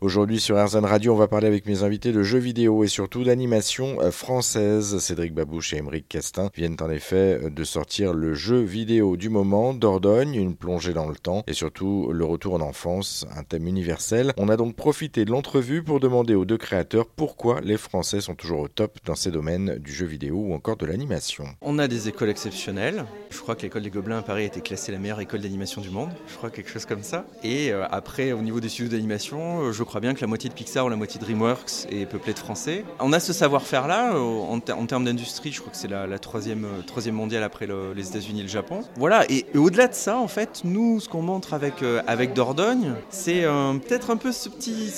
[0.00, 3.24] Aujourd'hui sur RZN Radio, on va parler avec mes invités de jeux vidéo et surtout
[3.24, 5.00] d'animation euh, française.
[5.00, 9.28] Cédric Babouche et Émeric Castin viennent en effet euh, de sortir le jeu vidéo du
[9.28, 13.66] moment, Dordogne, une plongée dans le temps et surtout le retour en enfance, un thème
[13.66, 14.34] universel.
[14.36, 18.36] On a donc profité de l'entrevue pour demander aux deux créateurs pourquoi les Français sont
[18.36, 21.44] toujours au top dans ces domaines du jeu vidéo ou encore de l'animation.
[21.60, 23.04] On a des écoles exceptionnelles.
[23.30, 25.80] Je crois que l'école des Gobelins à Paris a été classée la meilleure école d'animation
[25.80, 26.10] du monde.
[26.28, 27.26] Je crois quelque chose comme ça.
[27.42, 30.54] Et euh, après, au niveau des studios d'animation, je crois bien que la moitié de
[30.54, 32.84] Pixar ou la moitié de DreamWorks est peuplée de Français.
[33.00, 36.82] On a ce savoir-faire-là euh, en, termes d'industrie, je crois que c'est la, troisième, euh,
[36.86, 38.82] troisième mondiale après les États-Unis et le Japon.
[38.96, 42.92] Voilà, et, au-delà de ça, en fait, nous, ce qu'on montre avec, euh, avec Dordogne,
[43.08, 43.44] c'est
[43.88, 44.92] peut-être un peu ce petit.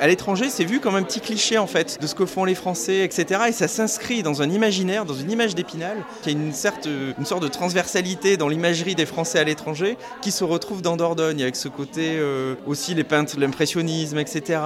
[0.00, 2.56] à l'étranger, c'est vu comme un petit cliché, en fait, de ce que font les
[2.56, 3.42] Français, etc.
[3.48, 6.52] Et ça s'inscrit dans un imaginaire, dans une image d'épinal, qui a une, une
[7.24, 11.54] sorte de transversalité dans l'imagerie des Français à l'étranger, qui se retrouve dans Dordogne, avec
[11.54, 12.20] ce côté
[12.66, 14.60] aussi les peintres l'impressionnisme, etc.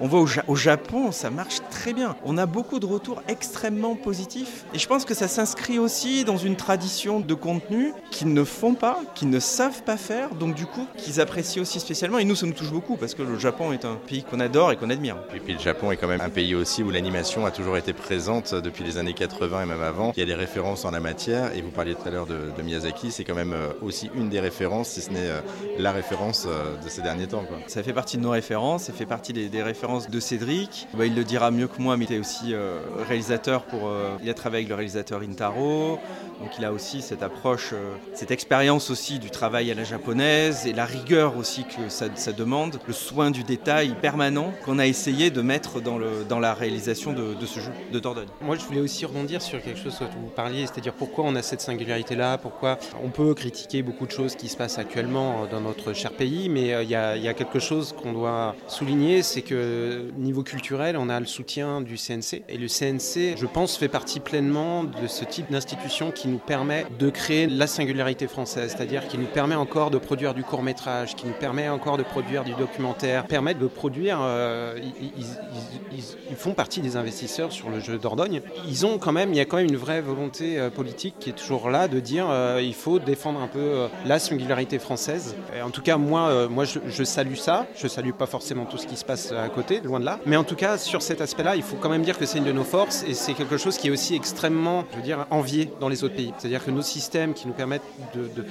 [0.00, 2.16] on voit au, Japon, ça marche très bien.
[2.24, 4.64] On a beaucoup de retours extrêmement positifs.
[4.72, 8.74] Et je pense que ça s'inscrit aussi dans une tradition de contenu qu'ils ne font
[8.74, 12.18] pas, qu'ils ne savent pas faire, donc du coup, qu'ils apprécient aussi spécialement.
[12.18, 14.72] Et nous, ça nous touche beaucoup parce que le Japon est un pays qu'on adore
[14.72, 15.16] et qu'on admire.
[15.34, 17.92] Et puis le Japon est quand même un pays aussi où l'animation a toujours été
[17.92, 20.12] présente depuis les années 80 et même avant.
[20.16, 21.54] Il y a des références en la matière.
[21.54, 24.40] Et vous parliez tout à l'heure de, Miyazaki, c'est quand même euh, aussi une des
[24.40, 25.40] références, si ce n'est euh,
[25.78, 27.44] la référence euh, de ces derniers temps.
[27.66, 30.86] Ça fait partie de nos références, ça fait partie des, références de Cédric.
[30.94, 33.88] Bah, il le dira mieux que moi, mais il est aussi euh, réalisateur pour.
[33.88, 35.98] Euh, il a travaillé avec le réalisateur Intaro,
[36.40, 40.66] donc il a aussi cette approche, euh, cette expérience aussi du travail à la japonaise
[40.66, 45.30] et la rigueur aussi que ça, demande, le soin du détail permanent qu'on a essayé
[45.30, 48.28] de mettre dans, le, dans la réalisation de, ce jeu de Dordogne.
[48.42, 51.42] Moi, je voulais aussi rebondir sur quelque chose que vous parliez, c'est-à-dire pourquoi on a
[51.42, 55.92] cette singularité-là, pourquoi on peut critiquer beaucoup de choses qui se passent actuellement dans notre
[55.92, 59.42] cher pays, mais il y, a, il y a quelque chose qu'on doit souligner, c'est
[59.42, 62.42] que niveau culturel, on a le soutien du CNC.
[62.48, 66.86] Et le CNC, je pense, fait partie pleinement de ce type d'institution qui nous permet
[66.98, 71.14] de créer la singularité française, c'est-à-dire qui nous permet encore de produire du court métrage,
[71.14, 74.18] qui nous permet encore de produire du documentaire, permet de produire.
[74.20, 78.42] Euh, ils, font partie des investisseurs sur le jeu d'Ordogne.
[78.68, 81.30] Ils ont quand même, il y a quand même une vraie volonté euh, politique qui
[81.30, 85.36] est toujours là de dire euh, il faut défendre un peu la singularité française.
[85.64, 87.66] En tout cas, moi, moi, je, je salue ça.
[87.76, 90.18] Je salue pas forcément tout ce qui se passe à côté, loin de là.
[90.24, 92.44] Mais en tout cas, sur cet aspect-là, il faut quand même dire que c'est une
[92.44, 95.70] de nos forces et c'est quelque chose qui est aussi extrêmement, je veux dire, envié
[95.78, 96.32] dans les autres pays.
[96.38, 97.82] C'est-à-dire que nos systèmes qui nous permettent,
[98.14, 98.46] de,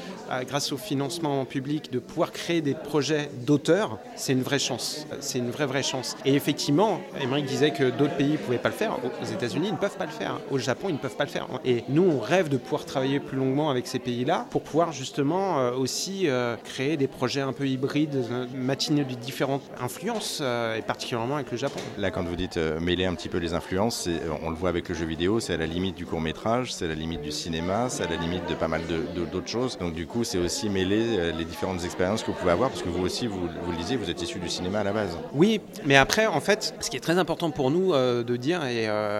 [0.48, 5.08] grâce au financement public, de pouvoir créer des projets d'auteurs, c'est une vraie chance.
[5.22, 6.16] C'est une vraie, vraie chance.
[6.24, 8.98] Et effectivement, Émeric disait que d'autres pays ne pouvaient pas le faire.
[9.22, 10.40] Aux États-Unis, ils ne peuvent pas le faire.
[10.52, 11.48] Au Japon, ils ne peuvent pas le faire.
[11.66, 15.60] Et nous, on rêve de pouvoir travailler plus longuement avec ces pays-là pour pouvoir justement
[15.60, 18.46] euh, aussi euh, créer des projets un peu hybrides, euh,
[18.90, 21.80] matinés de différentes influences, et particulièrement avec le Japon.
[21.98, 24.10] Là, quand vous dites mêler un petit peu les influences,
[24.44, 26.86] on le voit avec le jeu vidéo, c'est à la limite du court métrage, c'est
[26.86, 28.82] à la limite du cinéma, c'est à la limite de pas mal
[29.16, 29.78] d'autres choses.
[29.78, 32.90] Donc du coup, c'est aussi mêler les différentes expériences que vous pouvez avoir, parce que
[32.90, 35.18] vous aussi, vous, vous le disiez, vous êtes issu du cinéma à la base.
[35.34, 38.62] Oui, mais après, en fait, ce qui est très important pour nous de dire,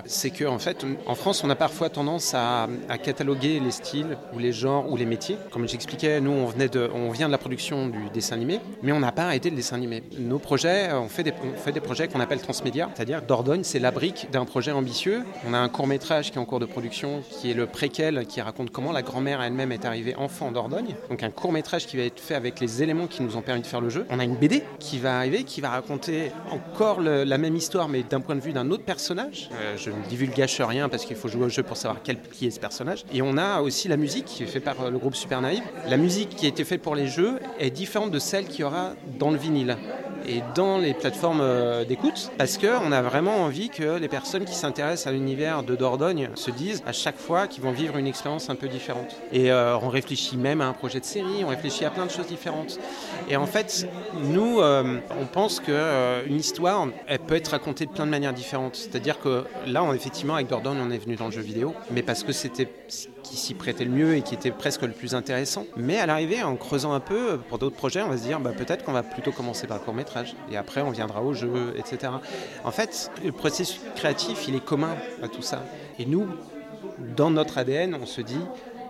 [0.06, 4.18] c'est que en fait, en France, on a parfois tendance à, à, cataloguer les styles
[4.34, 5.38] ou les genres ou les métiers.
[5.52, 8.92] Comme j'expliquais, nous, on, venait de, on vient de la production du dessin animé, mais
[8.92, 9.80] on n'a pas arrêté le dessin.
[10.20, 13.80] Nos projets, on fait des, on fait des projets qu'on appelle transmédia, c'est-à-dire Dordogne, c'est
[13.80, 15.24] la brique d'un projet ambitieux.
[15.48, 18.26] On a un court métrage qui est en cours de production, qui est le préquel,
[18.28, 20.96] qui raconte comment la grand-mère elle-même est arrivée enfant en Dordogne.
[21.10, 23.62] Donc un court métrage qui va être fait avec les éléments qui nous ont permis
[23.62, 24.06] de faire le jeu.
[24.10, 28.04] On a une BD qui va arriver, qui va raconter encore la même histoire, mais
[28.04, 29.50] d'un point de vue d'un autre personnage.
[29.54, 32.52] Euh, je ne divulgage rien parce qu'il faut jouer au jeu pour savoir qui est
[32.52, 33.06] ce personnage.
[33.14, 35.64] Et on a aussi la musique qui est faite par le groupe Super Naïve.
[35.88, 38.64] La musique qui a été faite pour les jeux est différente de celle qu'il y
[38.64, 39.78] aura dans le vinyle
[40.28, 44.56] et dans les plateformes euh, d'écoute parce qu'on a vraiment envie que les personnes qui
[44.56, 48.50] s'intéressent à l'univers de Dordogne se disent à chaque fois qu'ils vont vivre une expérience
[48.50, 49.18] un peu différente.
[49.32, 52.12] Et euh, on réfléchit même à un projet de série, on réfléchit à plein de
[52.12, 52.80] choses différentes.
[53.30, 53.88] Et en fait,
[54.24, 58.76] nous, euh, on pense qu'une histoire, elle peut être racontée de plein de manières différentes.
[58.76, 62.24] C'est-à-dire que là, effectivement, avec Dordogne, on est venu dans le jeu vidéo, mais parce
[62.24, 62.68] que c'était
[63.34, 65.66] qui s'y prêtait le mieux et qui était presque le plus intéressant.
[65.76, 68.52] Mais à l'arrivée, en creusant un peu pour d'autres projets, on va se dire bah,
[68.56, 71.74] peut-être qu'on va plutôt commencer par le court métrage et après on viendra au jeu,
[71.76, 72.14] etc.
[72.64, 75.64] En fait, le processus créatif, il est commun à tout ça.
[75.98, 76.28] Et nous,
[77.18, 78.38] dans notre ADN, on se dit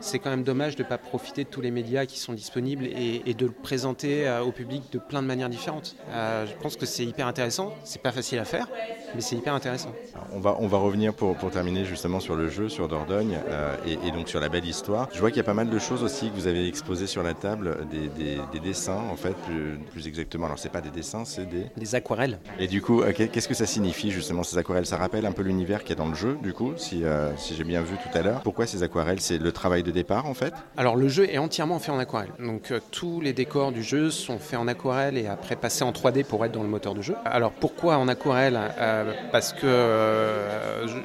[0.03, 2.85] c'est quand même dommage de ne pas profiter de tous les médias qui sont disponibles
[2.85, 5.95] et, de le présenter au public de plein de manières différentes.
[6.11, 7.73] je pense que c'est hyper intéressant.
[7.83, 8.67] C'est pas facile à faire,
[9.15, 9.91] mais c'est hyper intéressant.
[10.33, 13.39] On va, on va revenir pour, pour terminer justement sur le jeu, sur Dordogne
[13.85, 15.09] et, donc sur la belle histoire.
[15.13, 17.23] Je vois qu'il y a pas mal de choses aussi que vous avez exposées sur
[17.23, 20.45] la table, des, des, dessins en fait, plus, plus exactement.
[20.45, 21.65] Alors c'est pas des dessins, c'est des...
[21.77, 22.39] Des aquarelles.
[22.59, 24.85] Et du coup, qu'est-ce que ça signifie justement ces aquarelles?
[24.85, 27.35] Ça rappelle un peu l'univers qu'il y a dans le jeu, du coup, si, euh,
[27.37, 28.41] si j'ai bien vu tout à l'heure.
[28.41, 29.19] Pourquoi ces aquarelles?
[29.19, 32.31] C'est le travail de départ en fait Alors le jeu est entièrement fait en aquarelle.
[32.39, 35.91] Donc euh, tous les décors du jeu sont faits en aquarelle et après passés en
[35.91, 37.15] 3D pour être dans le moteur de jeu.
[37.25, 38.59] Alors pourquoi en aquarelle?
[38.77, 39.67] Euh, Parce que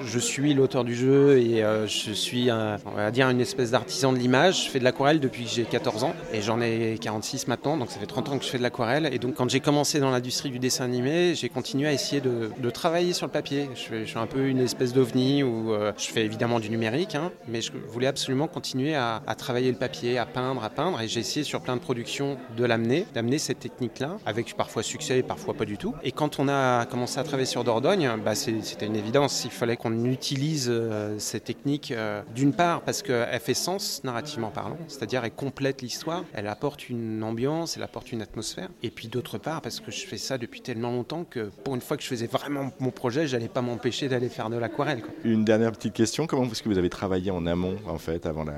[0.03, 4.19] je, suis l'auteur du jeu et je suis, on va dire, une espèce d'artisan de
[4.19, 4.65] l'image.
[4.65, 7.91] Je fais de l'aquarelle depuis que j'ai 14 ans et j'en ai 46 maintenant, donc
[7.91, 9.09] ça fait 30 ans que je fais de l'aquarelle.
[9.13, 12.71] Et donc quand j'ai commencé dans l'industrie du dessin animé, j'ai continué à essayer de,
[12.71, 13.69] travailler sur le papier.
[13.75, 17.33] Je, suis un peu une espèce d'ovni où euh, je fais évidemment du numérique, hein,
[17.49, 21.21] mais je voulais absolument continuer à, travailler le papier, à peindre, à peindre, et j'ai
[21.21, 25.55] essayé sur plein de productions de l'amener, d'amener cette technique-là, avec parfois succès et parfois
[25.55, 25.95] pas du tout.
[26.03, 29.77] Et quand on a commencé à travailler sur Dordogne, bah c'était une évidence, il fallait
[29.77, 35.25] qu'on utilise euh, cette technique euh, d'une part parce qu'elle fait sens narrativement parlant, c'est-à-dire
[35.25, 39.63] elle complète l'histoire, elle apporte une ambiance, elle apporte une atmosphère, et puis d'autre part
[39.63, 42.27] parce que je fais ça depuis tellement longtemps que pour une fois que je faisais
[42.27, 45.03] vraiment mon projet, j'allais pas m'empêcher d'aller faire de l'aquarelle.
[45.25, 48.45] Une dernière petite question, comment est-ce que vous avez travaillé en amont en fait avant
[48.45, 48.58] la,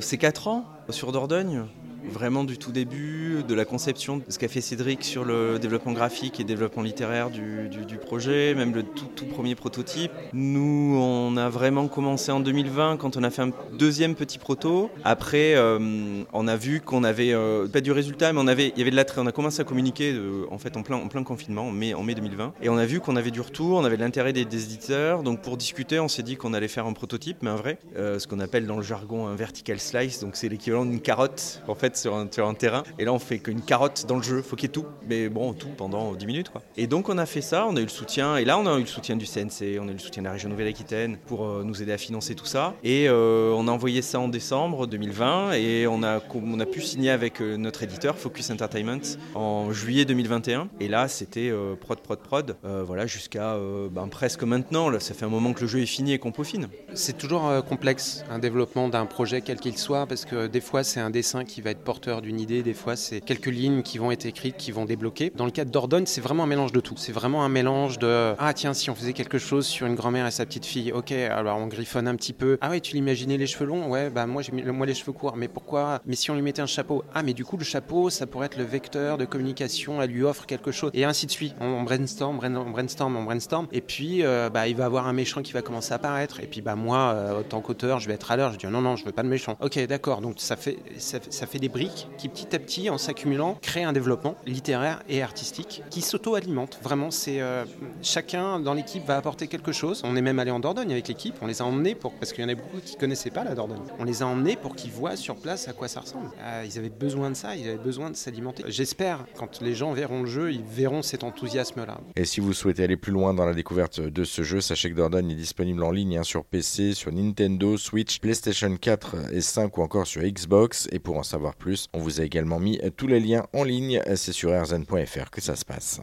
[0.00, 1.64] C'est 4 ans sur Dordogne?
[2.10, 5.92] Vraiment du tout début, de la conception, de ce qu'a fait Cédric sur le développement
[5.92, 7.68] graphique et développement littéraire du,
[7.98, 10.12] projet, même le tout, tout, premier prototype.
[10.32, 14.90] Nous, on a vraiment commencé en 2020 quand on a fait un deuxième petit proto.
[15.04, 18.78] Après, euh, on a vu qu'on avait euh, pas du résultat, mais on avait, il
[18.78, 19.20] y avait de l'attrait.
[19.20, 22.02] On a commencé à communiquer euh, en fait en plein, plein confinement, en mai, en
[22.02, 24.42] mai 2020, et on a vu qu'on avait du retour, on avait de l'intérêt des,
[24.42, 25.22] éditeurs.
[25.22, 28.26] Donc pour discuter, on s'est dit qu'on allait faire un prototype, mais un vrai, ce
[28.26, 30.20] qu'on appelle dans le jargon un vertical slice.
[30.20, 31.62] Donc c'est l'équivalent d'une carotte.
[31.68, 32.82] En fait, sur un, terrain.
[32.98, 34.42] Et là, on fait qu'une carotte dans le jeu.
[34.42, 34.86] Faut qu'il y ait tout.
[35.08, 36.50] Mais bon, tout pendant 10 minutes.
[36.50, 36.62] Quoi.
[36.76, 37.66] Et donc, on a fait ça.
[37.68, 38.36] On a eu le soutien.
[38.36, 39.78] Et là, on a eu le soutien du CNC.
[39.80, 42.34] On a eu le soutien de la région Nouvelle-Aquitaine pour euh, nous aider à financer
[42.34, 42.74] tout ça.
[42.84, 45.52] Et euh, on a envoyé ça en décembre 2020.
[45.52, 49.00] Et on a, on a pu signer avec euh, notre éditeur, Focus Entertainment,
[49.34, 50.68] en juillet 2021.
[50.80, 52.56] Et là, c'était prod, prod, prod.
[52.62, 53.56] voilà, jusqu'à
[53.90, 54.86] ben, presque maintenant.
[55.00, 56.68] Ça fait un moment que le jeu est fini et qu'on peaufine.
[56.94, 61.00] C'est toujours complexe, un développement d'un projet, quel qu'il soit, parce que des fois, c'est
[61.00, 64.26] un dessin qui va porteur d'une idée, des fois c'est quelques lignes qui vont être
[64.26, 65.32] écrites, qui vont débloquer.
[65.34, 66.94] Dans le cas de Dordogne, c'est vraiment un mélange de tout.
[66.96, 70.26] C'est vraiment un mélange de ah tiens si on faisait quelque chose sur une grand-mère
[70.26, 72.58] et sa petite fille, ok alors on griffonne un petit peu.
[72.60, 75.36] Ah ouais tu l'imaginais les cheveux longs, ouais bah moi j'ai moi les cheveux courts,
[75.36, 76.00] mais pourquoi?
[76.06, 78.46] Mais si on lui mettait un chapeau, ah mais du coup le chapeau ça pourrait
[78.46, 81.54] être le vecteur de communication, elle lui offre quelque chose et ainsi de suite.
[81.60, 85.42] On, brainstorm, on brainstorm, on brainstorm et puis euh, bah il va avoir un méchant
[85.42, 88.14] qui va commencer à apparaître et puis bah moi euh, en tant qu'auteur je vais
[88.14, 89.56] être à l'heure, je dis non non je veux pas de méchant.
[89.60, 92.98] Ok d'accord donc ça fait ça, ça fait des briques qui petit à petit, en
[92.98, 96.78] s'accumulant, crée un développement littéraire et artistique qui s'auto-alimente.
[96.82, 97.64] Vraiment, c'est euh,
[98.02, 100.02] chacun dans l'équipe va apporter quelque chose.
[100.04, 101.34] On est même allé en Dordogne avec l'équipe.
[101.42, 103.54] On les a emmenés pour parce qu'il y en a beaucoup qui connaissaient pas la
[103.54, 103.82] Dordogne.
[103.98, 106.30] On les a emmenés pour qu'ils voient sur place à quoi ça ressemble.
[106.42, 107.56] Ah, ils avaient besoin de ça.
[107.56, 108.64] Ils avaient besoin de s'alimenter.
[108.68, 112.00] J'espère quand les gens verront le jeu, ils verront cet enthousiasme-là.
[112.16, 114.96] Et si vous souhaitez aller plus loin dans la découverte de ce jeu, sachez que
[114.96, 119.76] Dordogne est disponible en ligne hein, sur PC, sur Nintendo, Switch, PlayStation 4 et 5
[119.76, 120.88] ou encore sur Xbox.
[120.92, 124.00] Et pour en savoir plus, on vous a également mis tous les liens en ligne.
[124.14, 126.00] C'est sur rzn.fr que ça se passe.